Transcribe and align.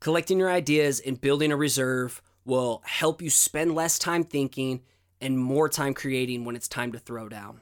Collecting 0.00 0.38
your 0.38 0.50
ideas 0.50 0.98
and 0.98 1.20
building 1.20 1.52
a 1.52 1.56
reserve 1.56 2.22
will 2.46 2.80
help 2.86 3.20
you 3.20 3.28
spend 3.28 3.74
less 3.74 3.98
time 3.98 4.24
thinking 4.24 4.80
and 5.20 5.38
more 5.38 5.68
time 5.68 5.92
creating 5.92 6.46
when 6.46 6.56
it's 6.56 6.68
time 6.68 6.92
to 6.92 6.98
throw 6.98 7.28
down. 7.28 7.60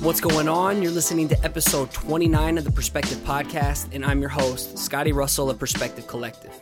What's 0.00 0.20
going 0.20 0.46
on? 0.46 0.82
You're 0.82 0.92
listening 0.92 1.26
to 1.28 1.42
episode 1.42 1.90
29 1.90 2.58
of 2.58 2.64
the 2.64 2.70
Perspective 2.70 3.16
Podcast, 3.20 3.94
and 3.94 4.04
I'm 4.04 4.20
your 4.20 4.28
host, 4.28 4.76
Scotty 4.76 5.12
Russell 5.12 5.48
of 5.48 5.58
Perspective 5.58 6.06
Collective. 6.06 6.52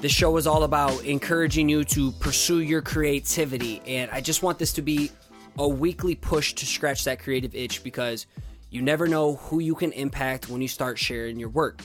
This 0.00 0.12
show 0.12 0.36
is 0.36 0.46
all 0.46 0.62
about 0.62 1.04
encouraging 1.04 1.68
you 1.68 1.82
to 1.86 2.12
pursue 2.12 2.60
your 2.60 2.80
creativity, 2.80 3.82
and 3.84 4.08
I 4.12 4.20
just 4.20 4.44
want 4.44 4.56
this 4.56 4.72
to 4.74 4.82
be 4.82 5.10
a 5.58 5.66
weekly 5.66 6.14
push 6.14 6.52
to 6.52 6.66
scratch 6.66 7.02
that 7.02 7.18
creative 7.18 7.52
itch 7.56 7.82
because 7.82 8.26
you 8.70 8.80
never 8.80 9.08
know 9.08 9.34
who 9.34 9.58
you 9.58 9.74
can 9.74 9.90
impact 9.90 10.48
when 10.48 10.62
you 10.62 10.68
start 10.68 11.00
sharing 11.00 11.40
your 11.40 11.48
work. 11.48 11.82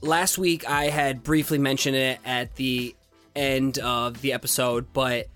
Last 0.00 0.38
week, 0.38 0.66
I 0.66 0.84
had 0.84 1.22
briefly 1.22 1.58
mentioned 1.58 1.96
it 1.96 2.20
at 2.24 2.54
the 2.54 2.96
end 3.36 3.78
of 3.80 4.22
the 4.22 4.32
episode, 4.32 4.90
but 4.94 5.26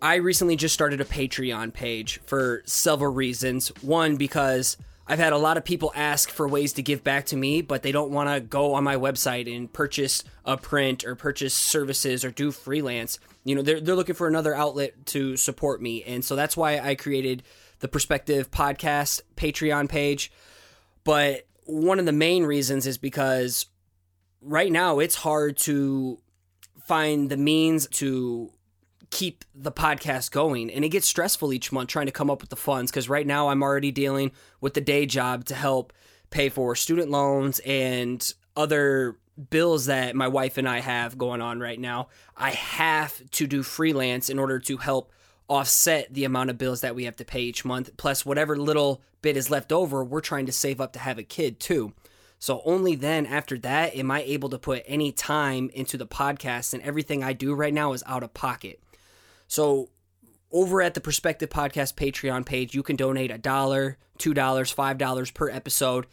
I 0.00 0.14
recently 0.14 0.56
just 0.56 0.72
started 0.72 1.02
a 1.02 1.04
Patreon 1.04 1.74
page 1.74 2.18
for 2.24 2.62
several 2.64 3.12
reasons. 3.12 3.68
One, 3.82 4.16
because 4.16 4.78
I've 5.06 5.18
had 5.18 5.34
a 5.34 5.38
lot 5.38 5.58
of 5.58 5.64
people 5.64 5.92
ask 5.94 6.30
for 6.30 6.48
ways 6.48 6.72
to 6.74 6.82
give 6.82 7.04
back 7.04 7.26
to 7.26 7.36
me, 7.36 7.60
but 7.60 7.82
they 7.82 7.92
don't 7.92 8.10
want 8.10 8.30
to 8.30 8.40
go 8.40 8.72
on 8.74 8.84
my 8.84 8.96
website 8.96 9.54
and 9.54 9.70
purchase 9.70 10.24
a 10.46 10.56
print 10.56 11.04
or 11.04 11.14
purchase 11.14 11.52
services 11.52 12.24
or 12.24 12.30
do 12.30 12.50
freelance. 12.50 13.18
You 13.44 13.54
know, 13.54 13.62
they're, 13.62 13.80
they're 13.80 13.96
looking 13.96 14.14
for 14.14 14.28
another 14.28 14.54
outlet 14.54 15.04
to 15.06 15.36
support 15.36 15.82
me. 15.82 16.02
And 16.04 16.24
so 16.24 16.36
that's 16.36 16.56
why 16.56 16.78
I 16.78 16.94
created 16.94 17.42
the 17.80 17.88
Perspective 17.88 18.50
Podcast 18.50 19.20
Patreon 19.36 19.90
page. 19.90 20.32
But 21.04 21.46
one 21.64 21.98
of 21.98 22.06
the 22.06 22.12
main 22.12 22.44
reasons 22.44 22.86
is 22.86 22.96
because 22.96 23.66
right 24.40 24.72
now 24.72 25.00
it's 25.00 25.16
hard 25.16 25.58
to 25.58 26.18
find 26.86 27.28
the 27.28 27.36
means 27.36 27.86
to 27.88 28.53
keep 29.14 29.44
the 29.54 29.70
podcast 29.70 30.32
going 30.32 30.68
and 30.72 30.84
it 30.84 30.88
gets 30.88 31.06
stressful 31.06 31.52
each 31.52 31.70
month 31.70 31.88
trying 31.88 32.06
to 32.06 32.12
come 32.12 32.28
up 32.28 32.40
with 32.40 32.50
the 32.50 32.56
funds 32.56 32.90
because 32.90 33.08
right 33.08 33.28
now 33.28 33.48
i'm 33.48 33.62
already 33.62 33.92
dealing 33.92 34.32
with 34.60 34.74
the 34.74 34.80
day 34.80 35.06
job 35.06 35.44
to 35.44 35.54
help 35.54 35.92
pay 36.30 36.48
for 36.48 36.74
student 36.74 37.08
loans 37.08 37.60
and 37.60 38.34
other 38.56 39.16
bills 39.50 39.86
that 39.86 40.16
my 40.16 40.26
wife 40.26 40.58
and 40.58 40.68
i 40.68 40.80
have 40.80 41.16
going 41.16 41.40
on 41.40 41.60
right 41.60 41.78
now 41.78 42.08
i 42.36 42.50
have 42.50 43.22
to 43.30 43.46
do 43.46 43.62
freelance 43.62 44.28
in 44.28 44.36
order 44.36 44.58
to 44.58 44.78
help 44.78 45.12
offset 45.46 46.12
the 46.12 46.24
amount 46.24 46.50
of 46.50 46.58
bills 46.58 46.80
that 46.80 46.96
we 46.96 47.04
have 47.04 47.14
to 47.14 47.24
pay 47.24 47.42
each 47.42 47.64
month 47.64 47.96
plus 47.96 48.26
whatever 48.26 48.56
little 48.56 49.00
bit 49.22 49.36
is 49.36 49.48
left 49.48 49.70
over 49.70 50.02
we're 50.02 50.20
trying 50.20 50.44
to 50.44 50.52
save 50.52 50.80
up 50.80 50.92
to 50.92 50.98
have 50.98 51.18
a 51.18 51.22
kid 51.22 51.60
too 51.60 51.92
so 52.40 52.62
only 52.64 52.94
then 52.94 53.26
after 53.26 53.56
that 53.58 53.94
am 53.94 54.10
I 54.10 54.22
able 54.22 54.50
to 54.50 54.58
put 54.58 54.82
any 54.86 55.12
time 55.12 55.70
into 55.72 55.96
the 55.96 56.06
podcast 56.06 56.74
and 56.74 56.82
everything 56.82 57.22
I 57.22 57.32
do 57.32 57.54
right 57.54 57.72
now 57.72 57.94
is 57.94 58.02
out 58.06 58.22
of 58.22 58.34
pocket. 58.34 58.80
So 59.54 59.90
over 60.50 60.82
at 60.82 60.94
the 60.94 61.00
Perspective 61.00 61.48
Podcast 61.48 61.94
Patreon 61.94 62.44
page, 62.44 62.74
you 62.74 62.82
can 62.82 62.96
donate 62.96 63.30
a 63.30 63.38
dollar, 63.38 63.98
two 64.18 64.34
dollars, 64.34 64.72
five 64.72 64.98
dollars 64.98 65.30
per 65.30 65.48
episode. 65.48 66.08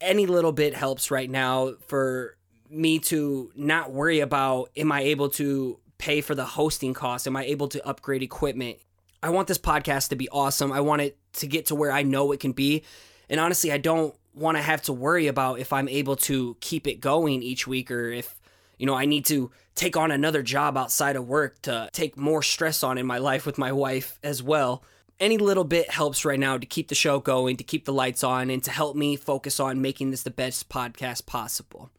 Any 0.00 0.26
little 0.26 0.52
bit 0.52 0.72
helps 0.72 1.10
right 1.10 1.28
now 1.28 1.72
for 1.88 2.36
me 2.70 3.00
to 3.00 3.50
not 3.56 3.90
worry 3.90 4.20
about 4.20 4.70
am 4.76 4.92
I 4.92 5.00
able 5.00 5.28
to 5.30 5.80
pay 5.98 6.20
for 6.20 6.36
the 6.36 6.44
hosting 6.44 6.94
costs? 6.94 7.26
Am 7.26 7.36
I 7.36 7.46
able 7.46 7.66
to 7.66 7.84
upgrade 7.84 8.22
equipment? 8.22 8.78
I 9.24 9.30
want 9.30 9.48
this 9.48 9.58
podcast 9.58 10.10
to 10.10 10.16
be 10.16 10.28
awesome. 10.28 10.70
I 10.70 10.82
want 10.82 11.02
it 11.02 11.18
to 11.34 11.48
get 11.48 11.66
to 11.66 11.74
where 11.74 11.90
I 11.90 12.04
know 12.04 12.30
it 12.30 12.38
can 12.38 12.52
be. 12.52 12.84
And 13.28 13.40
honestly, 13.40 13.72
I 13.72 13.78
don't 13.78 14.14
want 14.34 14.56
to 14.56 14.62
have 14.62 14.82
to 14.82 14.92
worry 14.92 15.26
about 15.26 15.58
if 15.58 15.72
I'm 15.72 15.88
able 15.88 16.14
to 16.14 16.56
keep 16.60 16.86
it 16.86 17.00
going 17.00 17.42
each 17.42 17.66
week 17.66 17.90
or 17.90 18.12
if 18.12 18.36
you 18.82 18.86
know, 18.86 18.96
I 18.96 19.06
need 19.06 19.26
to 19.26 19.52
take 19.76 19.96
on 19.96 20.10
another 20.10 20.42
job 20.42 20.76
outside 20.76 21.14
of 21.14 21.28
work 21.28 21.62
to 21.62 21.88
take 21.92 22.16
more 22.16 22.42
stress 22.42 22.82
on 22.82 22.98
in 22.98 23.06
my 23.06 23.18
life 23.18 23.46
with 23.46 23.56
my 23.56 23.70
wife 23.70 24.18
as 24.24 24.42
well. 24.42 24.82
Any 25.20 25.38
little 25.38 25.62
bit 25.62 25.88
helps 25.88 26.24
right 26.24 26.40
now 26.40 26.58
to 26.58 26.66
keep 26.66 26.88
the 26.88 26.96
show 26.96 27.20
going, 27.20 27.58
to 27.58 27.62
keep 27.62 27.84
the 27.84 27.92
lights 27.92 28.24
on, 28.24 28.50
and 28.50 28.60
to 28.64 28.72
help 28.72 28.96
me 28.96 29.14
focus 29.14 29.60
on 29.60 29.80
making 29.80 30.10
this 30.10 30.24
the 30.24 30.32
best 30.32 30.68
podcast 30.68 31.26
possible. 31.26 31.92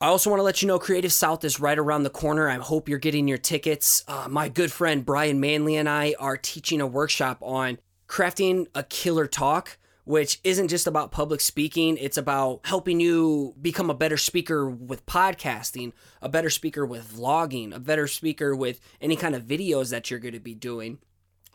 I 0.00 0.06
also 0.06 0.30
want 0.30 0.40
to 0.40 0.44
let 0.44 0.62
you 0.62 0.68
know 0.68 0.78
Creative 0.78 1.12
South 1.12 1.44
is 1.44 1.60
right 1.60 1.78
around 1.78 2.04
the 2.04 2.08
corner. 2.08 2.48
I 2.48 2.54
hope 2.54 2.88
you're 2.88 2.98
getting 2.98 3.28
your 3.28 3.36
tickets. 3.36 4.02
Uh, 4.08 4.26
my 4.30 4.48
good 4.48 4.72
friend 4.72 5.04
Brian 5.04 5.38
Manley 5.38 5.76
and 5.76 5.86
I 5.86 6.14
are 6.18 6.38
teaching 6.38 6.80
a 6.80 6.86
workshop 6.86 7.36
on 7.42 7.76
crafting 8.08 8.68
a 8.74 8.84
killer 8.84 9.26
talk 9.26 9.76
which 10.10 10.40
isn't 10.42 10.66
just 10.66 10.88
about 10.88 11.12
public 11.12 11.40
speaking. 11.40 11.96
It's 11.96 12.16
about 12.16 12.62
helping 12.64 12.98
you 12.98 13.54
become 13.62 13.90
a 13.90 13.94
better 13.94 14.16
speaker 14.16 14.68
with 14.68 15.06
podcasting, 15.06 15.92
a 16.20 16.28
better 16.28 16.50
speaker 16.50 16.84
with 16.84 17.16
vlogging, 17.16 17.72
a 17.72 17.78
better 17.78 18.08
speaker 18.08 18.56
with 18.56 18.80
any 19.00 19.14
kind 19.14 19.36
of 19.36 19.44
videos 19.44 19.90
that 19.90 20.10
you're 20.10 20.18
going 20.18 20.34
to 20.34 20.40
be 20.40 20.56
doing. 20.56 20.98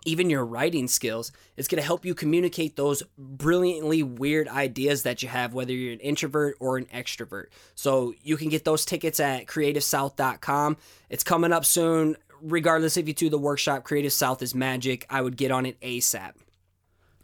Even 0.05 0.29
your 0.29 0.45
writing 0.45 0.88
skills. 0.88 1.33
It's 1.57 1.67
going 1.67 1.81
to 1.81 1.85
help 1.85 2.05
you 2.05 2.15
communicate 2.15 2.77
those 2.77 3.03
brilliantly 3.17 4.03
weird 4.03 4.47
ideas 4.47 5.03
that 5.03 5.21
you 5.21 5.27
have, 5.27 5.53
whether 5.53 5.73
you're 5.73 5.91
an 5.91 5.99
introvert 5.99 6.55
or 6.61 6.77
an 6.77 6.85
extrovert. 6.85 7.47
So 7.73 8.13
you 8.21 8.38
can 8.38 8.47
get 8.47 8.63
those 8.63 8.85
tickets 8.85 9.19
at 9.19 9.47
creativesouth.com. 9.47 10.77
It's 11.09 11.23
coming 11.25 11.51
up 11.51 11.65
soon. 11.65 12.15
Regardless 12.41 12.95
if 12.95 13.05
you 13.05 13.13
do 13.13 13.29
the 13.29 13.38
workshop, 13.38 13.83
Creative 13.83 14.13
South 14.13 14.41
is 14.41 14.55
magic. 14.55 15.05
I 15.09 15.21
would 15.21 15.35
get 15.35 15.51
on 15.51 15.65
it 15.65 15.77
ASAP. 15.81 16.35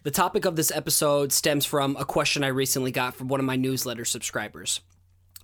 The 0.03 0.11
topic 0.11 0.45
of 0.45 0.55
this 0.55 0.71
episode 0.71 1.31
stems 1.31 1.63
from 1.63 1.95
a 1.95 2.05
question 2.05 2.43
I 2.43 2.47
recently 2.47 2.91
got 2.91 3.13
from 3.13 3.27
one 3.27 3.39
of 3.39 3.45
my 3.45 3.55
newsletter 3.55 4.03
subscribers. 4.03 4.81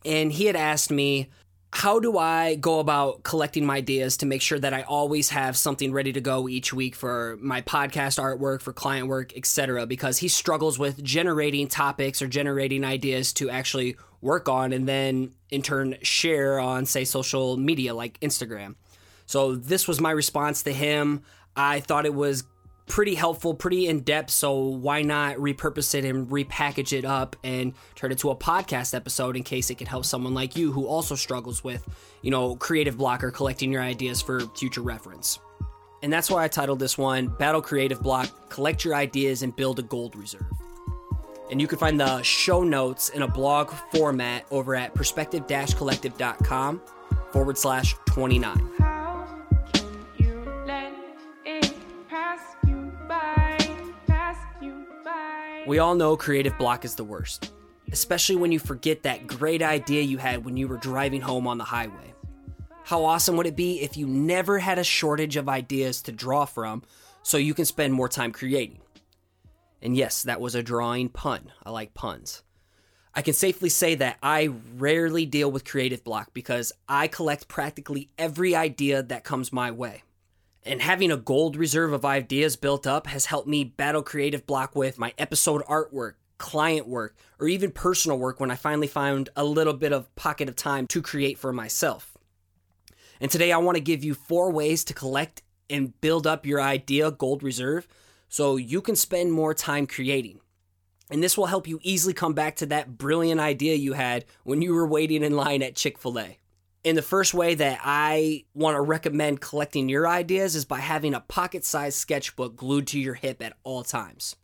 And 0.04 0.32
he 0.32 0.46
had 0.46 0.56
asked 0.56 0.90
me, 0.90 1.30
how 1.72 2.00
do 2.00 2.18
I 2.18 2.56
go 2.56 2.80
about 2.80 3.22
collecting 3.22 3.68
my 3.68 3.78
ideas 3.78 4.18
to 4.18 4.26
make 4.26 4.42
sure 4.42 4.58
that 4.58 4.74
I 4.74 4.82
always 4.82 5.30
have 5.30 5.56
something 5.56 5.92
ready 5.92 6.12
to 6.14 6.22
go 6.22 6.50
each 6.50 6.74
week 6.74 6.96
for 6.96 7.38
my 7.40 7.62
podcast 7.62 8.20
artwork, 8.20 8.62
for 8.62 8.74
client 8.74 9.08
work, 9.08 9.36
etc. 9.38 9.86
Because 9.86 10.18
he 10.18 10.28
struggles 10.28 10.80
with 10.80 11.04
generating 11.04 11.68
topics 11.68 12.20
or 12.24 12.28
generating 12.28 12.84
ideas 12.84 13.34
to 13.34 13.52
actually 13.52 13.96
work 14.22 14.50
on 14.50 14.74
and 14.74 14.88
then 14.88 15.34
in 15.52 15.62
turn 15.62 15.98
share 16.02 16.60
on, 16.60 16.88
say, 16.88 17.06
social 17.06 17.58
media 17.58 17.94
like 17.94 18.20
Instagram. 18.22 18.74
So 19.28 19.56
this 19.56 19.88
was 19.88 20.02
my 20.02 20.12
response 20.12 20.64
to 20.64 20.74
him. 20.74 21.22
I 21.56 21.80
thought 21.82 22.08
it 22.08 22.16
was 22.16 22.44
pretty 22.88 23.16
helpful, 23.16 23.54
pretty 23.54 23.88
in 23.88 24.00
depth. 24.00 24.32
So 24.32 24.58
why 24.58 25.02
not 25.02 25.38
repurpose 25.38 25.94
it 25.94 26.06
and 26.06 26.28
repackage 26.28 26.98
it 26.98 27.06
up 27.06 27.36
and 27.44 27.74
turn 27.96 28.12
it 28.12 28.18
to 28.20 28.32
a 28.32 28.36
podcast 28.36 28.96
episode 28.96 29.36
in 29.36 29.44
case 29.44 29.70
it 29.70 29.78
can 29.78 29.88
help 29.88 30.06
someone 30.06 30.34
like 30.34 30.56
you 30.56 30.72
who 30.72 30.88
also 30.88 31.16
struggles 31.16 31.64
with, 31.64 31.88
you 32.22 32.32
know, 32.32 32.56
creative 32.56 32.98
block 32.98 33.24
or 33.24 33.32
collecting 33.32 33.72
your 33.72 33.82
ideas 33.82 34.22
for 34.22 34.40
future 34.56 34.82
reference. 34.82 35.40
And 36.04 36.14
that's 36.14 36.30
why 36.30 36.44
I 36.44 36.48
titled 36.48 36.80
this 36.80 36.98
one 36.98 37.28
Battle 37.28 37.62
Creative 37.62 38.02
Block 38.02 38.50
Collect 38.50 38.86
Your 38.86 38.96
Ideas 38.96 39.44
and 39.44 39.56
Build 39.56 39.80
a 39.80 39.84
Gold 39.84 40.16
Reserve. 40.16 40.52
And 41.50 41.62
you 41.62 41.68
can 41.68 41.80
find 41.80 42.00
the 42.00 42.22
show 42.24 42.64
notes 42.64 43.10
in 43.10 43.22
a 43.22 43.28
blog 43.28 43.72
format 43.94 44.46
over 44.52 44.76
at 44.76 44.94
perspective 44.94 45.48
collective.com 45.48 46.82
forward 47.32 47.58
slash 47.58 47.96
29. 48.06 48.77
We 55.68 55.80
all 55.80 55.96
know 55.96 56.16
creative 56.16 56.58
block 56.58 56.86
is 56.86 56.96
the 56.96 57.04
worst, 57.04 57.52
especially 57.92 58.38
when 58.38 58.54
you 58.54 58.58
forget 58.58 59.04
that 59.04 59.28
great 59.28 59.62
idea 59.62 60.02
you 60.02 60.18
had 60.18 60.46
when 60.46 60.56
you 60.56 60.66
were 60.66 60.78
driving 60.78 61.20
home 61.20 61.46
on 61.46 61.58
the 61.58 61.66
highway. 61.66 62.14
How 62.86 63.04
awesome 63.04 63.36
would 63.36 63.48
it 63.48 63.58
be 63.58 63.82
if 63.82 63.98
you 63.98 64.08
never 64.08 64.60
had 64.60 64.80
a 64.80 64.84
shortage 64.86 65.36
of 65.36 65.50
ideas 65.50 66.02
to 66.04 66.14
draw 66.14 66.46
from 66.46 66.84
so 67.22 67.36
you 67.36 67.54
can 67.54 67.66
spend 67.66 67.94
more 67.94 68.08
time 68.08 68.32
creating? 68.32 68.80
And 69.82 69.94
yes, 69.94 70.24
that 70.24 70.40
was 70.40 70.56
a 70.56 70.64
drawing 70.64 71.10
pun. 71.10 71.52
I 71.66 71.72
like 71.72 71.94
puns. 71.94 72.44
I 73.14 73.22
can 73.22 73.34
safely 73.34 73.68
say 73.68 73.96
that 73.96 74.20
I 74.24 74.52
rarely 74.78 75.26
deal 75.26 75.52
with 75.52 75.66
creative 75.66 76.02
block 76.02 76.30
because 76.34 76.72
I 76.88 77.10
collect 77.10 77.50
practically 77.50 78.10
every 78.18 78.56
idea 78.56 79.04
that 79.04 79.26
comes 79.26 79.52
my 79.52 79.72
way. 79.72 80.04
And 80.68 80.82
having 80.82 81.12
a 81.12 81.18
gold 81.18 81.56
reserve 81.56 81.94
of 81.94 82.04
ideas 82.04 82.58
built 82.58 82.86
up 82.86 83.08
has 83.08 83.28
helped 83.28 83.48
me 83.48 83.64
battle 83.64 84.04
creative 84.04 84.46
block 84.46 84.76
with 84.76 85.00
my 85.00 85.14
episode 85.18 85.64
artwork, 85.64 86.16
client 86.40 86.90
work, 86.90 87.16
or 87.40 87.48
even 87.48 87.72
personal 87.72 88.20
work 88.20 88.42
when 88.42 88.52
I 88.52 88.56
finally 88.56 88.88
found 88.88 89.30
a 89.38 89.46
little 89.46 89.74
bit 89.74 89.94
of 89.94 90.14
pocket 90.16 90.50
of 90.50 90.58
time 90.58 90.86
to 90.88 91.02
create 91.02 91.38
for 91.38 91.54
myself. 91.54 92.18
And 93.22 93.32
today 93.32 93.54
I 93.54 93.60
want 93.60 93.78
to 93.78 93.82
give 93.82 94.04
you 94.04 94.14
four 94.14 94.52
ways 94.52 94.84
to 94.84 94.94
collect 94.94 95.42
and 95.70 96.00
build 96.02 96.28
up 96.28 96.46
your 96.46 96.62
idea 96.62 97.12
gold 97.12 97.44
reserve 97.44 97.88
so 98.28 98.58
you 98.58 98.82
can 98.82 98.98
spend 98.98 99.32
more 99.32 99.54
time 99.54 99.88
creating. 99.88 100.42
And 101.10 101.24
this 101.24 101.38
will 101.38 101.46
help 101.46 101.66
you 101.66 101.80
easily 101.82 102.14
come 102.14 102.34
back 102.34 102.58
to 102.58 102.66
that 102.66 102.98
brilliant 102.98 103.40
idea 103.40 103.76
you 103.76 103.94
had 103.94 104.26
when 104.44 104.62
you 104.62 104.74
were 104.74 104.86
waiting 104.86 105.24
in 105.24 105.38
line 105.38 105.64
at 105.64 105.78
Chick 105.78 105.98
fil 105.98 106.20
A. 106.20 106.40
And 106.88 106.98
the 106.98 107.02
first 107.02 107.34
way 107.34 107.54
that 107.54 107.82
I 107.84 108.46
want 108.54 108.78
to 108.78 108.82
recommend 108.82 109.42
collecting 109.42 109.90
your 109.90 110.08
ideas 110.08 110.56
is 110.56 110.64
by 110.64 110.80
having 110.80 111.14
a 111.14 111.20
pocket 111.20 111.66
sized 111.66 111.98
sketchbook 111.98 112.56
glued 112.56 112.88
to 112.88 113.00
your 113.00 113.16
hip 113.16 113.44
at 113.44 113.58
all 113.66 113.84
times. 113.84 114.38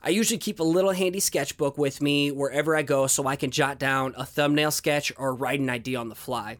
I 0.00 0.08
usually 0.08 0.38
keep 0.38 0.60
a 0.60 0.64
little 0.64 0.92
handy 0.92 1.20
sketchbook 1.20 1.76
with 1.76 2.00
me 2.00 2.30
wherever 2.30 2.74
I 2.74 2.80
go 2.80 3.06
so 3.06 3.26
I 3.26 3.36
can 3.36 3.50
jot 3.50 3.78
down 3.78 4.14
a 4.16 4.24
thumbnail 4.24 4.70
sketch 4.70 5.12
or 5.18 5.34
write 5.34 5.60
an 5.60 5.68
idea 5.68 5.98
on 5.98 6.08
the 6.08 6.14
fly. 6.14 6.56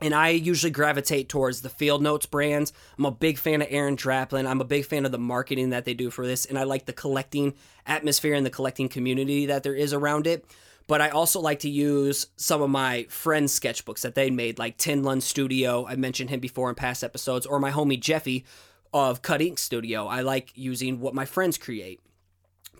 And 0.00 0.14
I 0.14 0.30
usually 0.30 0.70
gravitate 0.70 1.28
towards 1.28 1.60
the 1.60 1.68
Field 1.68 2.02
Notes 2.02 2.24
brands. 2.24 2.72
I'm 2.96 3.04
a 3.04 3.10
big 3.10 3.36
fan 3.36 3.60
of 3.60 3.68
Aaron 3.68 3.98
Draplin. 3.98 4.46
I'm 4.46 4.62
a 4.62 4.64
big 4.64 4.86
fan 4.86 5.04
of 5.04 5.12
the 5.12 5.18
marketing 5.18 5.70
that 5.70 5.84
they 5.84 5.92
do 5.92 6.08
for 6.08 6.26
this. 6.26 6.46
And 6.46 6.58
I 6.58 6.62
like 6.62 6.86
the 6.86 6.94
collecting 6.94 7.52
atmosphere 7.84 8.32
and 8.32 8.46
the 8.46 8.50
collecting 8.50 8.88
community 8.88 9.44
that 9.44 9.62
there 9.62 9.74
is 9.74 9.92
around 9.92 10.26
it. 10.26 10.46
But 10.90 11.00
I 11.00 11.10
also 11.10 11.38
like 11.38 11.60
to 11.60 11.70
use 11.70 12.26
some 12.34 12.62
of 12.62 12.68
my 12.68 13.06
friends' 13.08 13.56
sketchbooks 13.56 14.00
that 14.00 14.16
they 14.16 14.28
made, 14.28 14.58
like 14.58 14.76
Tin 14.76 15.04
Lund 15.04 15.22
Studio. 15.22 15.86
I 15.86 15.94
mentioned 15.94 16.30
him 16.30 16.40
before 16.40 16.68
in 16.68 16.74
past 16.74 17.04
episodes, 17.04 17.46
or 17.46 17.60
my 17.60 17.70
homie 17.70 18.00
Jeffy 18.00 18.44
of 18.92 19.22
Cut 19.22 19.40
Ink 19.40 19.60
Studio. 19.60 20.08
I 20.08 20.22
like 20.22 20.50
using 20.56 20.98
what 20.98 21.14
my 21.14 21.26
friends 21.26 21.58
create. 21.58 22.00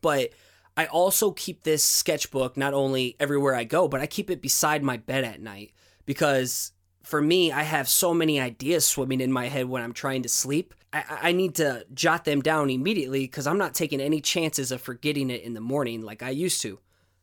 But 0.03 0.31
I 0.77 0.87
also 0.87 1.31
keep 1.31 1.63
this 1.63 1.85
sketchbook 1.85 2.57
not 2.57 2.75
only 2.75 3.15
everywhere 3.21 3.55
I 3.55 3.63
go, 3.63 3.87
but 3.87 4.01
I 4.01 4.07
keep 4.07 4.29
it 4.29 4.43
beside 4.43 4.83
my 4.83 4.97
bed 4.97 5.23
at 5.23 5.41
night 5.41 5.71
because 6.05 6.73
for 7.05 7.23
me, 7.23 7.53
I 7.53 7.63
have 7.63 7.89
so 7.89 8.13
many 8.13 8.41
ideas 8.41 8.85
swimming 8.85 9.21
in 9.21 9.31
my 9.31 9.47
head 9.47 9.69
when 9.69 9.85
I'm 9.85 9.93
trying 9.93 10.25
to 10.25 10.29
sleep. 10.29 10.75
I, 10.93 11.05
I 11.23 11.31
need 11.31 11.55
to 11.55 11.87
jot 11.95 12.25
them 12.25 12.43
down 12.43 12.71
immediately 12.71 13.21
because 13.21 13.47
I'm 13.47 13.59
not 13.59 13.73
taking 13.73 14.01
any 14.01 14.21
chances 14.21 14.73
of 14.73 14.81
forgetting 14.81 15.31
it 15.31 15.43
in 15.43 15.55
the 15.55 15.61
morning 15.61 16.03
like 16.03 16.25
I 16.25 16.31
used 16.31 16.61
to. 16.63 16.81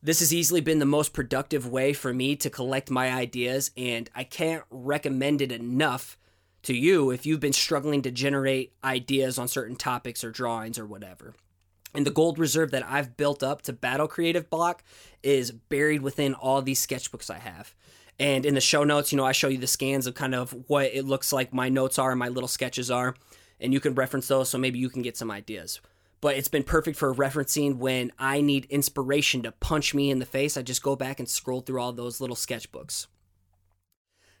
This 0.08 0.20
has 0.20 0.32
easily 0.32 0.62
been 0.62 0.78
the 0.78 0.86
most 0.86 1.12
productive 1.12 1.68
way 1.68 1.92
for 1.92 2.14
me 2.14 2.34
to 2.36 2.48
collect 2.48 2.90
my 2.90 3.12
ideas, 3.12 3.72
and 3.76 4.08
I 4.14 4.24
can't 4.24 4.64
recommend 4.70 5.42
it 5.42 5.52
enough 5.52 6.16
to 6.62 6.74
you 6.74 7.10
if 7.10 7.26
you've 7.26 7.40
been 7.40 7.52
struggling 7.52 8.00
to 8.00 8.10
generate 8.10 8.72
ideas 8.82 9.36
on 9.36 9.48
certain 9.48 9.76
topics 9.76 10.24
or 10.24 10.30
drawings 10.30 10.78
or 10.78 10.86
whatever. 10.86 11.34
And 11.92 12.06
the 12.06 12.10
gold 12.10 12.38
reserve 12.38 12.70
that 12.70 12.86
I've 12.86 13.18
built 13.18 13.42
up 13.42 13.60
to 13.64 13.74
battle 13.74 14.08
creative 14.08 14.48
block 14.48 14.82
is 15.22 15.50
buried 15.50 16.00
within 16.00 16.32
all 16.32 16.62
these 16.62 16.80
sketchbooks 16.86 17.28
I 17.28 17.40
have. 17.40 17.74
And 18.18 18.46
in 18.46 18.54
the 18.54 18.62
show 18.62 18.84
notes, 18.84 19.12
you 19.12 19.18
know, 19.18 19.26
I 19.26 19.32
show 19.32 19.48
you 19.48 19.58
the 19.58 19.66
scans 19.66 20.06
of 20.06 20.14
kind 20.14 20.34
of 20.34 20.56
what 20.68 20.86
it 20.86 21.04
looks 21.04 21.34
like 21.34 21.52
my 21.52 21.68
notes 21.68 21.98
are 21.98 22.12
and 22.12 22.18
my 22.18 22.28
little 22.28 22.48
sketches 22.48 22.90
are. 22.90 23.14
And 23.60 23.74
you 23.74 23.80
can 23.80 23.94
reference 23.94 24.28
those 24.28 24.48
so 24.48 24.56
maybe 24.56 24.78
you 24.78 24.88
can 24.88 25.02
get 25.02 25.18
some 25.18 25.30
ideas. 25.30 25.82
But 26.20 26.36
it's 26.36 26.48
been 26.48 26.64
perfect 26.64 26.98
for 26.98 27.14
referencing 27.14 27.76
when 27.76 28.12
I 28.18 28.40
need 28.40 28.66
inspiration 28.66 29.42
to 29.42 29.52
punch 29.52 29.94
me 29.94 30.10
in 30.10 30.18
the 30.18 30.26
face. 30.26 30.56
I 30.56 30.62
just 30.62 30.82
go 30.82 30.96
back 30.96 31.20
and 31.20 31.28
scroll 31.28 31.60
through 31.60 31.80
all 31.80 31.92
those 31.92 32.20
little 32.20 32.36
sketchbooks. 32.36 33.06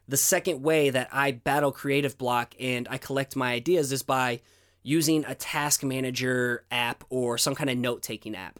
The 0.08 0.16
second 0.16 0.62
way 0.62 0.90
that 0.90 1.08
I 1.12 1.32
battle 1.32 1.70
creative 1.70 2.16
block 2.18 2.54
and 2.58 2.88
I 2.90 2.98
collect 2.98 3.36
my 3.36 3.52
ideas 3.52 3.92
is 3.92 4.02
by 4.02 4.40
using 4.82 5.24
a 5.26 5.34
task 5.34 5.84
manager 5.84 6.64
app 6.70 7.04
or 7.10 7.36
some 7.36 7.54
kind 7.54 7.68
of 7.68 7.76
note 7.76 8.02
taking 8.02 8.34
app. 8.34 8.58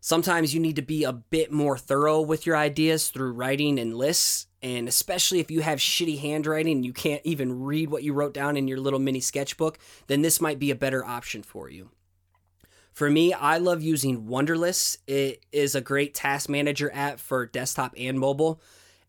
Sometimes 0.00 0.54
you 0.54 0.60
need 0.60 0.76
to 0.76 0.82
be 0.82 1.04
a 1.04 1.12
bit 1.12 1.52
more 1.52 1.76
thorough 1.76 2.22
with 2.22 2.46
your 2.46 2.56
ideas 2.56 3.10
through 3.10 3.32
writing 3.32 3.78
and 3.78 3.94
lists, 3.94 4.46
and 4.62 4.88
especially 4.88 5.40
if 5.40 5.50
you 5.50 5.60
have 5.60 5.78
shitty 5.78 6.20
handwriting 6.20 6.76
and 6.76 6.84
you 6.84 6.92
can't 6.92 7.22
even 7.24 7.62
read 7.62 7.90
what 7.90 8.02
you 8.02 8.12
wrote 8.12 8.34
down 8.34 8.56
in 8.56 8.68
your 8.68 8.78
little 8.78 8.98
mini 8.98 9.20
sketchbook, 9.20 9.78
then 10.06 10.22
this 10.22 10.40
might 10.40 10.58
be 10.58 10.70
a 10.70 10.76
better 10.76 11.04
option 11.04 11.42
for 11.42 11.70
you. 11.70 11.90
For 12.92 13.08
me, 13.08 13.32
I 13.32 13.58
love 13.58 13.82
using 13.82 14.26
Wunderlist. 14.26 14.98
It 15.06 15.44
is 15.52 15.74
a 15.74 15.80
great 15.80 16.14
task 16.14 16.48
manager 16.48 16.90
app 16.92 17.18
for 17.20 17.46
desktop 17.46 17.94
and 17.96 18.18
mobile. 18.18 18.60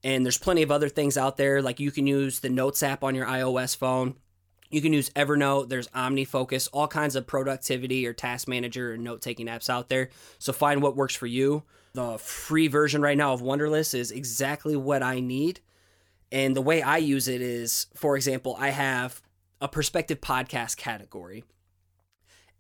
And 0.04 0.26
there's 0.26 0.38
plenty 0.38 0.62
of 0.62 0.72
other 0.72 0.90
things 0.90 1.18
out 1.18 1.38
there. 1.38 1.62
Like 1.62 1.80
you 1.80 1.92
can 1.92 2.08
use 2.08 2.40
the 2.40 2.50
Notes 2.50 2.84
app 2.84 3.04
on 3.04 3.16
your 3.16 3.26
iOS 3.26 3.76
phone. 3.76 4.16
You 4.72 4.82
can 4.82 4.94
use 4.94 5.10
Evernote, 5.12 5.70
there's 5.70 5.90
OmniFocus, 5.90 6.70
all 6.72 6.88
kinds 6.88 7.16
of 7.16 7.28
productivity 7.28 8.08
or 8.08 8.14
task 8.14 8.48
manager 8.48 8.94
or 8.94 8.98
note 8.98 9.22
taking 9.22 9.48
apps 9.48 9.70
out 9.70 9.90
there. 9.90 10.10
So 10.40 10.54
find 10.54 10.82
what 10.82 10.96
works 10.96 11.14
for 11.16 11.28
you. 11.28 11.64
The 11.94 12.18
free 12.18 12.70
version 12.70 13.02
right 13.02 13.18
now 13.18 13.34
of 13.34 13.42
Wunderlist 13.42 13.94
is 13.94 14.12
exactly 14.12 14.78
what 14.78 15.04
I 15.04 15.20
need. 15.20 15.60
And 16.32 16.56
the 16.56 16.62
way 16.62 16.82
I 16.82 16.98
use 16.98 17.28
it 17.28 17.42
is, 17.42 17.88
for 17.96 18.16
example, 18.16 18.56
I 18.58 18.70
have 18.70 19.22
a 19.60 19.68
perspective 19.68 20.22
podcast 20.22 20.78
category. 20.78 21.44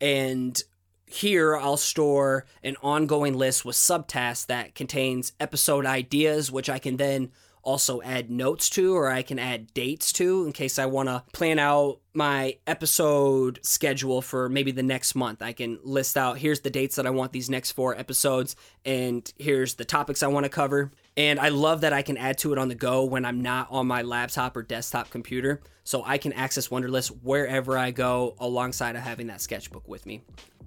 And 0.02 0.62
here 1.06 1.56
I'll 1.56 1.78
store 1.78 2.46
an 2.62 2.75
ongoing 2.84 3.38
list 3.38 3.63
with 3.63 3.78
subtasks 3.78 4.48
that 4.48 4.75
contains 4.75 5.31
episode 5.40 5.86
ideas, 5.86 6.52
which 6.52 6.69
I 6.69 6.80
can 6.80 6.98
then 6.98 7.31
also 7.63 8.02
add 8.02 8.30
notes 8.30 8.69
to 8.72 8.96
or 8.96 9.10
I 9.10 9.22
can 9.22 9.40
add 9.40 9.74
dates 9.74 10.12
to 10.13 10.46
in 10.46 10.52
case 10.52 10.80
I 10.80 10.86
want 10.86 11.10
to 11.10 11.24
plan 11.34 11.60
out 11.60 12.00
my 12.13 12.58
episode 12.68 13.60
schedule 13.63 14.22
for 14.22 14.50
maybe 14.50 14.72
the 14.72 14.84
next 14.84 15.16
month. 15.16 15.42
I 15.42 15.54
can 15.54 15.80
list 15.84 16.18
out 16.18 16.38
here's 16.38 16.62
the 16.62 16.69
dates 16.69 16.96
that 16.96 17.08
I 17.08 17.10
want 17.10 17.31
these 17.31 17.50
next 17.50 17.72
four 17.72 17.98
episodes 17.98 18.56
and 18.86 19.31
here's 19.38 19.75
the 19.75 19.86
topics 19.86 20.24
I 20.24 20.28
want 20.28 20.46
to 20.46 20.50
cover. 20.50 20.92
And 21.18 21.40
I 21.40 21.50
love 21.50 21.81
that 21.81 21.94
I 21.94 22.02
can 22.02 22.18
add 22.18 22.38
to 22.40 22.54
it 22.54 22.58
on 22.58 22.68
the 22.68 22.75
go 22.75 23.04
when 23.06 23.25
I'm 23.25 23.42
not 23.42 23.68
on 23.69 23.88
my 23.88 24.02
laptop 24.02 24.56
or 24.56 24.63
desktop 24.63 25.10
computer. 25.10 25.62
So 25.84 26.04
I 26.06 26.18
can 26.18 26.34
access 26.34 26.69
Wunderlist 26.69 27.08
wherever 27.24 27.78
I 27.78 27.92
go 27.92 28.36
alongside 28.40 28.96
of 28.96 29.02
having 29.02 29.28
that 29.28 29.42
sketchbook 29.42 29.88
with 29.88 30.06
me. 30.06 30.22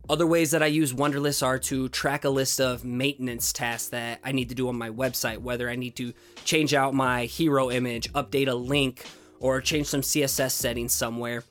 Other 0.08 0.26
ways 0.26 0.50
that 0.50 0.62
I 0.62 0.66
use 0.66 0.92
Wunderlist 0.92 1.42
are 1.42 1.58
to 1.60 1.88
track 1.88 2.24
a 2.24 2.28
list 2.28 2.60
of 2.60 2.84
maintenance 2.84 3.54
tasks 3.54 3.88
that 3.88 4.20
I 4.22 4.32
need 4.32 4.50
to 4.50 4.54
do 4.54 4.68
on 4.68 4.76
my 4.76 4.90
website, 4.90 5.38
whether 5.38 5.70
I 5.70 5.76
need 5.76 5.96
to 5.96 6.12
change 6.44 6.74
out 6.74 6.92
my 6.92 7.24
hero 7.24 7.70
image, 7.70 8.12
update 8.12 8.48
a 8.48 8.54
link, 8.54 9.06
or 9.40 9.62
change 9.62 9.86
some 9.86 10.02
CSS 10.02 10.50
settings 10.50 10.92
somewhere. 10.92 11.42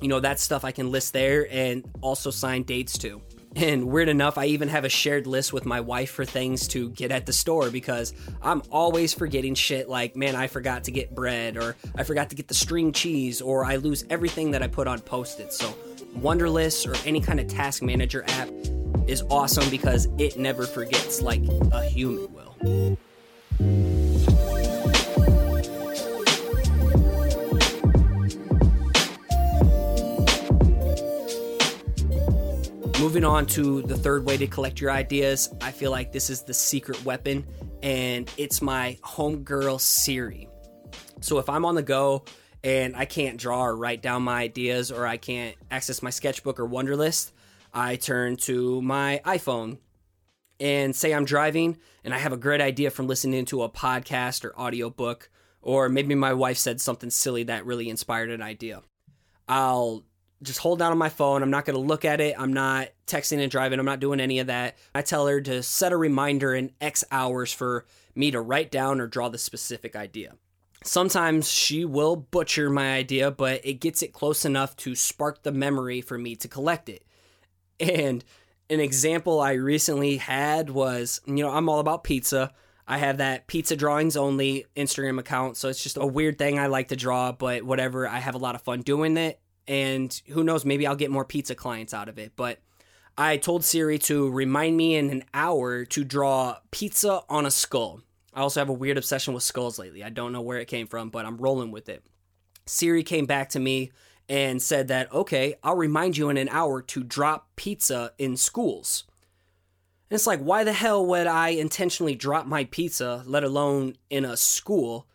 You 0.00 0.08
know, 0.08 0.18
that 0.18 0.40
stuff 0.40 0.64
I 0.64 0.72
can 0.72 0.90
list 0.90 1.12
there 1.12 1.46
and 1.48 1.88
also 2.00 2.30
sign 2.30 2.64
dates 2.64 2.98
to. 2.98 3.22
And 3.54 3.84
weird 3.86 4.08
enough, 4.08 4.38
I 4.38 4.46
even 4.46 4.68
have 4.70 4.84
a 4.84 4.88
shared 4.88 5.28
list 5.28 5.52
with 5.52 5.64
my 5.64 5.80
wife 5.80 6.10
for 6.10 6.24
things 6.24 6.66
to 6.68 6.90
get 6.90 7.12
at 7.12 7.26
the 7.26 7.32
store 7.32 7.70
because 7.70 8.12
I'm 8.42 8.62
always 8.72 9.14
forgetting 9.14 9.54
shit 9.54 9.88
like, 9.88 10.16
man, 10.16 10.34
I 10.34 10.48
forgot 10.48 10.84
to 10.84 10.90
get 10.90 11.14
bread, 11.14 11.56
or 11.56 11.76
I 11.94 12.02
forgot 12.02 12.30
to 12.30 12.36
get 12.36 12.48
the 12.48 12.54
string 12.54 12.90
cheese, 12.90 13.40
or 13.40 13.64
I 13.64 13.76
lose 13.76 14.04
everything 14.10 14.50
that 14.50 14.64
I 14.64 14.66
put 14.66 14.88
on 14.88 14.98
post 14.98 15.38
it. 15.38 15.52
So 15.52 15.72
Wunderlist 16.16 16.86
or 16.86 16.96
any 17.06 17.20
kind 17.20 17.40
of 17.40 17.46
task 17.48 17.82
manager 17.82 18.24
app 18.28 18.48
is 19.06 19.22
awesome 19.30 19.68
because 19.70 20.08
it 20.18 20.38
never 20.38 20.66
forgets 20.66 21.20
like 21.20 21.42
a 21.72 21.84
human 21.84 22.32
will. 22.32 22.98
Moving 33.00 33.24
on 33.24 33.44
to 33.48 33.82
the 33.82 33.96
third 33.96 34.24
way 34.24 34.38
to 34.38 34.46
collect 34.46 34.80
your 34.80 34.90
ideas, 34.90 35.52
I 35.60 35.72
feel 35.72 35.90
like 35.90 36.10
this 36.10 36.30
is 36.30 36.42
the 36.42 36.54
secret 36.54 37.04
weapon, 37.04 37.46
and 37.82 38.30
it's 38.38 38.62
my 38.62 38.96
homegirl 39.02 39.78
Siri. 39.78 40.48
So 41.20 41.38
if 41.38 41.50
I'm 41.50 41.66
on 41.66 41.74
the 41.74 41.82
go, 41.82 42.24
and 42.64 42.96
I 42.96 43.04
can't 43.04 43.36
draw 43.36 43.66
or 43.66 43.76
write 43.76 44.02
down 44.02 44.22
my 44.22 44.40
ideas 44.40 44.90
or 44.90 45.06
I 45.06 45.18
can't 45.18 45.54
access 45.70 46.02
my 46.02 46.08
sketchbook 46.08 46.58
or 46.58 46.66
Wunderlist, 46.66 47.30
I 47.74 47.96
turn 47.96 48.36
to 48.38 48.80
my 48.80 49.20
iPhone 49.26 49.78
and 50.58 50.96
say 50.96 51.12
I'm 51.12 51.26
driving 51.26 51.76
and 52.02 52.14
I 52.14 52.18
have 52.18 52.32
a 52.32 52.38
great 52.38 52.62
idea 52.62 52.90
from 52.90 53.06
listening 53.06 53.44
to 53.46 53.62
a 53.62 53.68
podcast 53.68 54.46
or 54.46 54.58
audiobook, 54.58 55.28
or 55.60 55.90
maybe 55.90 56.14
my 56.14 56.32
wife 56.32 56.56
said 56.56 56.80
something 56.80 57.10
silly 57.10 57.42
that 57.44 57.66
really 57.66 57.90
inspired 57.90 58.30
an 58.30 58.40
idea. 58.40 58.82
I'll 59.46 60.04
just 60.42 60.60
hold 60.60 60.78
down 60.78 60.92
on 60.92 60.98
my 60.98 61.10
phone. 61.10 61.42
I'm 61.42 61.50
not 61.50 61.66
going 61.66 61.76
to 61.76 61.86
look 61.86 62.06
at 62.06 62.20
it. 62.20 62.34
I'm 62.38 62.54
not 62.54 62.88
texting 63.06 63.40
and 63.40 63.50
driving. 63.50 63.78
I'm 63.78 63.84
not 63.84 64.00
doing 64.00 64.20
any 64.20 64.38
of 64.38 64.46
that. 64.46 64.76
I 64.94 65.02
tell 65.02 65.26
her 65.26 65.40
to 65.42 65.62
set 65.62 65.92
a 65.92 65.96
reminder 65.98 66.54
in 66.54 66.72
X 66.80 67.04
hours 67.10 67.52
for 67.52 67.84
me 68.14 68.30
to 68.30 68.40
write 68.40 68.70
down 68.70 69.00
or 69.00 69.06
draw 69.06 69.28
the 69.28 69.38
specific 69.38 69.96
idea. 69.96 70.34
Sometimes 70.86 71.50
she 71.50 71.86
will 71.86 72.14
butcher 72.14 72.68
my 72.68 72.92
idea, 72.92 73.30
but 73.30 73.64
it 73.64 73.80
gets 73.80 74.02
it 74.02 74.12
close 74.12 74.44
enough 74.44 74.76
to 74.76 74.94
spark 74.94 75.42
the 75.42 75.50
memory 75.50 76.02
for 76.02 76.18
me 76.18 76.36
to 76.36 76.46
collect 76.46 76.90
it. 76.90 77.04
And 77.80 78.22
an 78.68 78.80
example 78.80 79.40
I 79.40 79.52
recently 79.52 80.18
had 80.18 80.68
was, 80.68 81.22
you 81.26 81.36
know, 81.36 81.50
I'm 81.50 81.70
all 81.70 81.80
about 81.80 82.04
pizza. 82.04 82.52
I 82.86 82.98
have 82.98 83.16
that 83.16 83.46
pizza 83.46 83.76
drawings 83.76 84.14
only 84.14 84.66
Instagram 84.76 85.18
account, 85.18 85.56
so 85.56 85.70
it's 85.70 85.82
just 85.82 85.96
a 85.96 86.06
weird 86.06 86.36
thing 86.36 86.58
I 86.58 86.66
like 86.66 86.88
to 86.88 86.96
draw, 86.96 87.32
but 87.32 87.62
whatever, 87.62 88.06
I 88.06 88.18
have 88.18 88.34
a 88.34 88.38
lot 88.38 88.54
of 88.54 88.60
fun 88.60 88.82
doing 88.82 89.16
it. 89.16 89.40
And 89.66 90.20
who 90.28 90.44
knows, 90.44 90.66
maybe 90.66 90.86
I'll 90.86 90.96
get 90.96 91.10
more 91.10 91.24
pizza 91.24 91.54
clients 91.54 91.94
out 91.94 92.10
of 92.10 92.18
it. 92.18 92.32
But 92.36 92.58
I 93.16 93.38
told 93.38 93.64
Siri 93.64 93.98
to 94.00 94.28
remind 94.30 94.76
me 94.76 94.96
in 94.96 95.08
an 95.08 95.24
hour 95.32 95.86
to 95.86 96.04
draw 96.04 96.58
pizza 96.70 97.22
on 97.30 97.46
a 97.46 97.50
skull. 97.50 98.02
I 98.34 98.40
also 98.40 98.60
have 98.60 98.68
a 98.68 98.74
weird 98.74 98.98
obsession 98.98 99.32
with 99.32 99.44
skulls 99.44 99.78
lately. 99.78 100.02
I 100.02 100.10
don't 100.10 100.32
know 100.32 100.40
where 100.40 100.58
it 100.58 100.66
came 100.66 100.88
from, 100.88 101.08
but 101.08 101.24
I'm 101.24 101.36
rolling 101.36 101.70
with 101.70 101.88
it. 101.88 102.04
Siri 102.66 103.04
came 103.04 103.26
back 103.26 103.50
to 103.50 103.60
me 103.60 103.92
and 104.28 104.60
said 104.60 104.88
that, 104.88 105.12
okay, 105.12 105.54
I'll 105.62 105.76
remind 105.76 106.16
you 106.16 106.30
in 106.30 106.36
an 106.36 106.48
hour 106.48 106.82
to 106.82 107.04
drop 107.04 107.48
pizza 107.56 108.12
in 108.18 108.36
schools. 108.36 109.04
And 110.10 110.16
it's 110.16 110.26
like, 110.26 110.40
why 110.40 110.64
the 110.64 110.72
hell 110.72 111.04
would 111.06 111.26
I 111.26 111.50
intentionally 111.50 112.14
drop 112.14 112.46
my 112.46 112.64
pizza, 112.64 113.22
let 113.26 113.44
alone 113.44 113.96
in 114.10 114.24
a 114.24 114.36
school? 114.36 115.06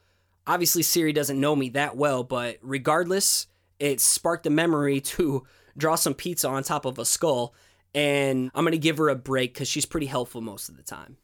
Obviously, 0.47 0.83
Siri 0.83 1.11
doesn't 1.11 1.39
know 1.39 1.55
me 1.55 1.69
that 1.69 1.97
well, 1.97 2.23
but 2.23 2.57
regardless, 2.61 3.47
it 3.79 3.99
sparked 3.99 4.47
a 4.47 4.51
memory 4.51 5.01
to 5.01 5.45
draw 5.77 5.95
some 5.95 6.13
pizza 6.13 6.47
on 6.47 6.63
top 6.63 6.85
of 6.85 6.99
a 6.99 7.05
skull, 7.05 7.53
and 7.93 8.51
I'm 8.53 8.63
going 8.63 8.71
to 8.71 8.77
give 8.77 8.97
her 8.97 9.09
a 9.09 9.15
break 9.15 9.53
because 9.53 9.67
she's 9.67 9.85
pretty 9.85 10.07
helpful 10.07 10.41
most 10.41 10.69
of 10.69 10.77
the 10.77 10.83
time. 10.83 11.17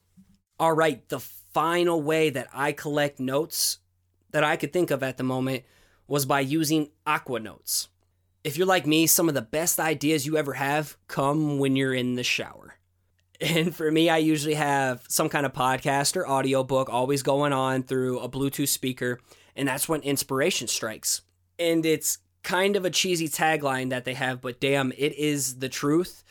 All 0.60 0.74
right, 0.74 1.08
the 1.10 1.20
final 1.56 2.02
way 2.02 2.30
that 2.30 2.50
I 2.54 2.74
collect 2.74 3.18
notes 3.18 3.78
that 4.32 4.44
I 4.44 4.58
could 4.58 4.74
think 4.74 4.92
of 4.92 5.02
at 5.04 5.16
the 5.16 5.24
moment 5.24 5.64
was 6.06 6.26
by 6.26 6.42
using 6.42 6.90
Aqua 7.08 7.40
Notes. 7.40 7.88
If 8.44 8.58
you're 8.58 8.68
like 8.68 8.86
me, 8.86 9.08
some 9.08 9.30
of 9.30 9.36
the 9.36 9.42
best 9.42 9.80
ideas 9.80 10.26
you 10.26 10.36
ever 10.36 10.52
have 10.52 10.98
come 11.08 11.58
when 11.58 11.78
you're 11.78 11.94
in 11.94 12.16
the 12.16 12.24
shower. 12.24 12.76
And 13.42 13.76
for 13.76 13.92
me, 13.92 14.10
I 14.10 14.18
usually 14.18 14.54
have 14.54 15.04
some 15.10 15.28
kind 15.28 15.46
of 15.46 15.52
podcast 15.52 16.16
or 16.16 16.26
audiobook 16.26 16.90
always 16.90 17.22
going 17.22 17.52
on 17.52 17.84
through 17.84 18.20
a 18.20 18.30
Bluetooth 18.30 18.70
speaker, 18.70 19.20
and 19.58 19.68
that's 19.68 19.90
when 19.90 20.00
inspiration 20.02 20.70
strikes. 20.70 21.22
And 21.60 21.86
it's 21.86 22.20
kind 22.44 22.78
of 22.78 22.86
a 22.86 22.90
cheesy 22.90 23.28
tagline 23.28 23.90
that 23.90 24.06
they 24.06 24.14
have, 24.14 24.40
but 24.40 24.62
damn, 24.62 24.94
it 24.94 25.14
is 25.18 25.60
the 25.60 25.68
truth. 25.68 26.24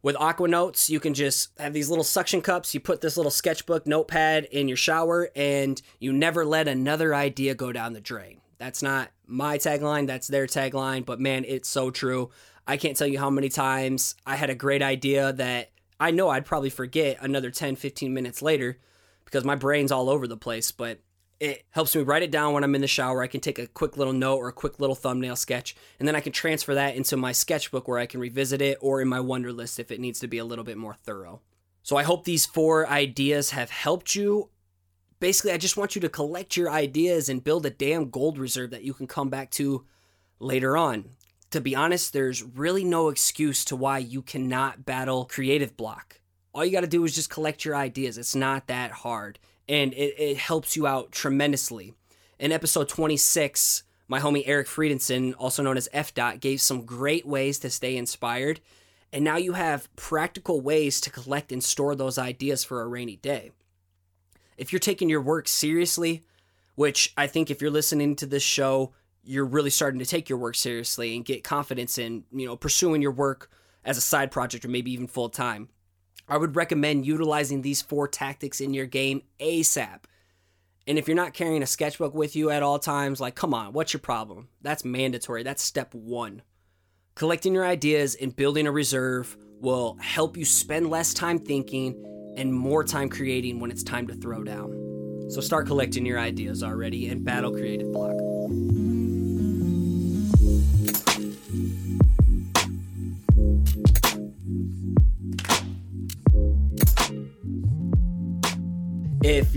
With 0.00 0.16
Aqua 0.16 0.46
Notes, 0.46 0.88
you 0.88 1.00
can 1.00 1.12
just 1.12 1.50
have 1.58 1.72
these 1.72 1.88
little 1.88 2.04
suction 2.04 2.40
cups. 2.40 2.72
You 2.72 2.80
put 2.80 3.00
this 3.00 3.16
little 3.16 3.32
sketchbook 3.32 3.86
notepad 3.86 4.44
in 4.44 4.68
your 4.68 4.76
shower, 4.76 5.30
and 5.34 5.80
you 5.98 6.12
never 6.12 6.44
let 6.44 6.68
another 6.68 7.14
idea 7.14 7.54
go 7.54 7.72
down 7.72 7.94
the 7.94 8.00
drain. 8.00 8.40
That's 8.58 8.82
not 8.82 9.10
my 9.26 9.58
tagline, 9.58 10.06
that's 10.06 10.28
their 10.28 10.46
tagline, 10.46 11.04
but 11.04 11.20
man, 11.20 11.44
it's 11.46 11.68
so 11.68 11.90
true. 11.90 12.30
I 12.66 12.76
can't 12.76 12.96
tell 12.96 13.06
you 13.06 13.18
how 13.18 13.30
many 13.30 13.48
times 13.48 14.14
I 14.26 14.36
had 14.36 14.50
a 14.50 14.54
great 14.54 14.82
idea 14.82 15.32
that 15.32 15.70
I 15.98 16.10
know 16.10 16.28
I'd 16.28 16.46
probably 16.46 16.70
forget 16.70 17.18
another 17.20 17.50
10, 17.50 17.76
15 17.76 18.12
minutes 18.12 18.42
later 18.42 18.78
because 19.24 19.44
my 19.44 19.54
brain's 19.54 19.92
all 19.92 20.08
over 20.08 20.26
the 20.26 20.36
place, 20.36 20.70
but 20.70 21.00
it 21.40 21.64
helps 21.70 21.94
me 21.94 22.02
write 22.02 22.22
it 22.22 22.30
down 22.30 22.52
when 22.52 22.64
I'm 22.64 22.74
in 22.74 22.80
the 22.80 22.86
shower. 22.86 23.22
I 23.22 23.28
can 23.28 23.40
take 23.40 23.58
a 23.58 23.66
quick 23.66 23.96
little 23.96 24.12
note 24.12 24.38
or 24.38 24.48
a 24.48 24.52
quick 24.52 24.80
little 24.80 24.96
thumbnail 24.96 25.36
sketch, 25.36 25.76
and 25.98 26.08
then 26.08 26.16
I 26.16 26.20
can 26.20 26.32
transfer 26.32 26.74
that 26.74 26.96
into 26.96 27.16
my 27.16 27.32
sketchbook 27.32 27.86
where 27.86 27.98
I 27.98 28.06
can 28.06 28.20
revisit 28.20 28.60
it 28.60 28.78
or 28.80 29.00
in 29.00 29.08
my 29.08 29.18
Wunderlist 29.18 29.78
if 29.78 29.90
it 29.90 30.00
needs 30.00 30.20
to 30.20 30.28
be 30.28 30.38
a 30.38 30.44
little 30.44 30.64
bit 30.64 30.76
more 30.76 30.94
thorough. 30.94 31.40
So 31.82 31.96
I 31.96 32.02
hope 32.02 32.24
these 32.24 32.44
four 32.44 32.88
ideas 32.88 33.50
have 33.50 33.70
helped 33.70 34.14
you 34.14 34.50
basically, 35.20 35.52
I 35.52 35.58
just 35.58 35.76
want 35.76 35.94
you 35.94 36.00
to 36.02 36.08
collect 36.08 36.56
your 36.56 36.70
ideas 36.70 37.28
and 37.28 37.42
build 37.42 37.66
a 37.66 37.70
damn 37.70 38.10
gold 38.10 38.38
reserve 38.38 38.70
that 38.70 38.84
you 38.84 38.94
can 38.94 39.06
come 39.06 39.28
back 39.28 39.50
to 39.52 39.84
later 40.38 40.76
on. 40.76 41.10
To 41.50 41.60
be 41.60 41.74
honest, 41.74 42.12
there's 42.12 42.42
really 42.42 42.84
no 42.84 43.08
excuse 43.08 43.64
to 43.66 43.76
why 43.76 43.98
you 43.98 44.22
cannot 44.22 44.84
battle 44.84 45.24
creative 45.24 45.76
block. 45.76 46.20
All 46.52 46.64
you 46.64 46.72
got 46.72 46.82
to 46.82 46.86
do 46.86 47.04
is 47.04 47.14
just 47.14 47.30
collect 47.30 47.64
your 47.64 47.76
ideas. 47.76 48.18
It's 48.18 48.34
not 48.34 48.66
that 48.66 48.90
hard, 48.90 49.38
and 49.68 49.92
it, 49.94 50.14
it 50.18 50.36
helps 50.36 50.76
you 50.76 50.86
out 50.86 51.12
tremendously. 51.12 51.94
In 52.38 52.52
episode 52.52 52.88
26, 52.88 53.82
my 54.06 54.20
homie 54.20 54.44
Eric 54.46 54.68
Friedensohn, 54.68 55.34
also 55.38 55.62
known 55.62 55.76
as 55.76 55.88
Efdot, 55.92 56.40
gave 56.40 56.60
some 56.60 56.84
great 56.84 57.26
ways 57.26 57.58
to 57.60 57.70
stay 57.70 57.96
inspired. 57.96 58.60
And 59.12 59.24
now 59.24 59.36
you 59.36 59.54
have 59.54 59.94
practical 59.96 60.60
ways 60.60 61.00
to 61.02 61.10
collect 61.10 61.52
and 61.52 61.62
store 61.62 61.94
those 61.94 62.18
ideas 62.18 62.64
for 62.64 62.82
a 62.82 62.86
rainy 62.86 63.16
day 63.16 63.52
if 64.58 64.72
you're 64.72 64.80
taking 64.80 65.08
your 65.08 65.22
work 65.22 65.48
seriously, 65.48 66.24
which 66.74 67.14
I 67.16 67.28
think 67.28 67.50
if 67.50 67.62
you're 67.62 67.70
listening 67.70 68.16
to 68.16 68.26
this 68.26 68.42
show, 68.42 68.92
you're 69.22 69.46
really 69.46 69.70
starting 69.70 70.00
to 70.00 70.06
take 70.06 70.28
your 70.28 70.38
work 70.38 70.56
seriously 70.56 71.16
and 71.16 71.24
get 71.24 71.44
confidence 71.44 71.96
in, 71.96 72.24
you 72.32 72.46
know, 72.46 72.56
pursuing 72.56 73.00
your 73.00 73.12
work 73.12 73.50
as 73.84 73.96
a 73.96 74.02
side 74.02 74.30
project 74.30 74.64
or 74.64 74.68
maybe 74.68 74.92
even 74.92 75.06
full 75.06 75.28
time. 75.28 75.68
I 76.28 76.36
would 76.36 76.56
recommend 76.56 77.06
utilizing 77.06 77.62
these 77.62 77.82
four 77.82 78.06
tactics 78.06 78.60
in 78.60 78.74
your 78.74 78.86
game 78.86 79.22
ASAP. 79.40 80.00
And 80.86 80.98
if 80.98 81.06
you're 81.06 81.16
not 81.16 81.34
carrying 81.34 81.62
a 81.62 81.66
sketchbook 81.66 82.14
with 82.14 82.36
you 82.36 82.50
at 82.50 82.62
all 82.62 82.78
times, 82.78 83.20
like, 83.20 83.34
come 83.34 83.54
on, 83.54 83.72
what's 83.72 83.92
your 83.92 84.00
problem? 84.00 84.48
That's 84.62 84.84
mandatory. 84.84 85.42
That's 85.42 85.62
step 85.62 85.94
one. 85.94 86.42
Collecting 87.14 87.54
your 87.54 87.66
ideas 87.66 88.14
and 88.14 88.34
building 88.34 88.66
a 88.66 88.72
reserve 88.72 89.36
will 89.60 89.96
help 90.00 90.36
you 90.36 90.44
spend 90.44 90.88
less 90.88 91.12
time 91.12 91.38
thinking 91.38 92.34
and 92.36 92.54
more 92.54 92.84
time 92.84 93.08
creating 93.08 93.58
when 93.60 93.70
it's 93.70 93.82
time 93.82 94.06
to 94.06 94.14
throw 94.14 94.44
down. 94.44 95.26
So 95.30 95.40
start 95.40 95.66
collecting 95.66 96.06
your 96.06 96.18
ideas 96.18 96.62
already 96.62 97.08
and 97.08 97.24
battle 97.24 97.52
creative 97.52 97.92
block. 97.92 98.16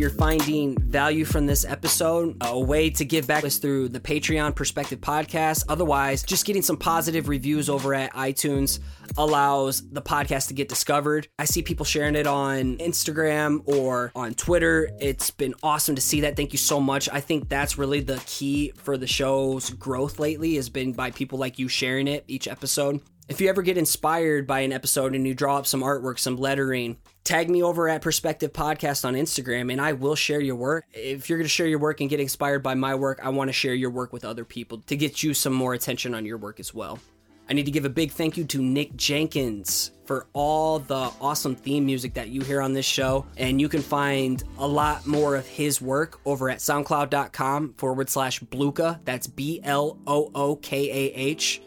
You're 0.01 0.09
finding 0.09 0.75
value 0.79 1.23
from 1.23 1.45
this 1.45 1.63
episode, 1.63 2.35
a 2.41 2.59
way 2.59 2.89
to 2.89 3.05
give 3.05 3.27
back 3.27 3.43
is 3.43 3.59
through 3.59 3.87
the 3.87 3.99
Patreon 3.99 4.55
Perspective 4.55 4.99
Podcast. 4.99 5.63
Otherwise, 5.69 6.23
just 6.23 6.43
getting 6.43 6.63
some 6.63 6.75
positive 6.75 7.29
reviews 7.29 7.69
over 7.69 7.93
at 7.93 8.11
iTunes 8.13 8.79
allows 9.15 9.87
the 9.91 10.01
podcast 10.01 10.47
to 10.47 10.55
get 10.55 10.67
discovered. 10.69 11.27
I 11.37 11.45
see 11.45 11.61
people 11.61 11.85
sharing 11.85 12.15
it 12.15 12.25
on 12.25 12.77
Instagram 12.77 13.61
or 13.67 14.11
on 14.15 14.33
Twitter. 14.33 14.89
It's 14.99 15.29
been 15.29 15.53
awesome 15.61 15.93
to 15.93 16.01
see 16.01 16.21
that. 16.21 16.35
Thank 16.35 16.51
you 16.51 16.59
so 16.59 16.81
much. 16.81 17.07
I 17.07 17.19
think 17.19 17.47
that's 17.47 17.77
really 17.77 17.99
the 18.01 18.21
key 18.25 18.73
for 18.77 18.97
the 18.97 19.07
show's 19.07 19.69
growth 19.69 20.17
lately 20.17 20.55
has 20.55 20.69
been 20.69 20.93
by 20.93 21.11
people 21.11 21.37
like 21.37 21.59
you 21.59 21.67
sharing 21.67 22.07
it 22.07 22.23
each 22.27 22.47
episode. 22.47 23.01
If 23.31 23.39
you 23.39 23.47
ever 23.47 23.61
get 23.61 23.77
inspired 23.77 24.45
by 24.45 24.59
an 24.59 24.73
episode 24.73 25.15
and 25.15 25.25
you 25.25 25.33
draw 25.33 25.55
up 25.55 25.65
some 25.65 25.83
artwork, 25.83 26.19
some 26.19 26.35
lettering, 26.35 26.97
tag 27.23 27.49
me 27.49 27.63
over 27.63 27.87
at 27.87 28.01
Perspective 28.01 28.51
Podcast 28.51 29.05
on 29.05 29.13
Instagram 29.13 29.71
and 29.71 29.79
I 29.79 29.93
will 29.93 30.15
share 30.15 30.41
your 30.41 30.57
work. 30.57 30.83
If 30.91 31.29
you're 31.29 31.37
going 31.37 31.45
to 31.45 31.49
share 31.49 31.65
your 31.65 31.79
work 31.79 32.01
and 32.01 32.09
get 32.09 32.19
inspired 32.19 32.61
by 32.61 32.73
my 32.73 32.93
work, 32.93 33.21
I 33.23 33.29
want 33.29 33.47
to 33.47 33.53
share 33.53 33.73
your 33.73 33.89
work 33.89 34.11
with 34.11 34.25
other 34.25 34.43
people 34.43 34.79
to 34.79 34.97
get 34.97 35.23
you 35.23 35.33
some 35.33 35.53
more 35.53 35.73
attention 35.73 36.13
on 36.13 36.25
your 36.25 36.37
work 36.37 36.59
as 36.59 36.73
well. 36.73 36.99
I 37.49 37.53
need 37.53 37.63
to 37.67 37.71
give 37.71 37.85
a 37.85 37.89
big 37.89 38.11
thank 38.11 38.35
you 38.35 38.43
to 38.43 38.61
Nick 38.61 38.97
Jenkins 38.97 39.91
for 40.03 40.27
all 40.33 40.79
the 40.79 41.09
awesome 41.21 41.55
theme 41.55 41.85
music 41.85 42.15
that 42.15 42.27
you 42.27 42.41
hear 42.41 42.61
on 42.61 42.73
this 42.73 42.85
show. 42.85 43.25
And 43.37 43.61
you 43.61 43.69
can 43.69 43.81
find 43.81 44.43
a 44.57 44.67
lot 44.67 45.07
more 45.07 45.37
of 45.37 45.47
his 45.47 45.81
work 45.81 46.19
over 46.25 46.49
at 46.49 46.57
soundcloud.com 46.57 47.75
forward 47.75 48.09
slash 48.09 48.41
Blookah. 48.41 48.99
That's 49.05 49.27
B 49.27 49.61
L 49.63 49.97
O 50.05 50.29
O 50.35 50.57
K 50.57 50.89
A 50.89 51.13
H. 51.13 51.61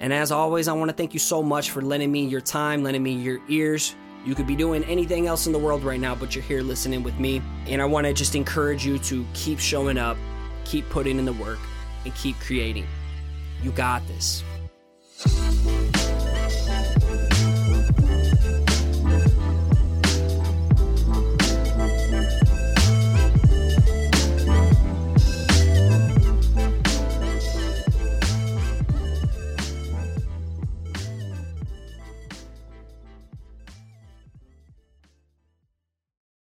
And 0.00 0.12
as 0.12 0.32
always, 0.32 0.68
I 0.68 0.72
want 0.72 0.90
to 0.90 0.96
thank 0.96 1.14
you 1.14 1.20
so 1.20 1.42
much 1.42 1.70
for 1.70 1.80
lending 1.80 2.10
me 2.10 2.24
your 2.24 2.40
time, 2.40 2.82
lending 2.82 3.02
me 3.02 3.12
your 3.12 3.40
ears. 3.48 3.94
You 4.24 4.34
could 4.34 4.46
be 4.46 4.56
doing 4.56 4.84
anything 4.84 5.26
else 5.26 5.46
in 5.46 5.52
the 5.52 5.58
world 5.58 5.84
right 5.84 6.00
now, 6.00 6.14
but 6.14 6.34
you're 6.34 6.44
here 6.44 6.62
listening 6.62 7.02
with 7.02 7.18
me. 7.18 7.42
And 7.66 7.80
I 7.80 7.84
want 7.84 8.06
to 8.06 8.12
just 8.12 8.34
encourage 8.34 8.84
you 8.84 8.98
to 9.00 9.26
keep 9.34 9.58
showing 9.58 9.98
up, 9.98 10.16
keep 10.64 10.88
putting 10.88 11.18
in 11.18 11.24
the 11.24 11.32
work, 11.34 11.58
and 12.04 12.14
keep 12.14 12.38
creating. 12.40 12.86
You 13.62 13.70
got 13.72 14.06
this. 14.06 14.42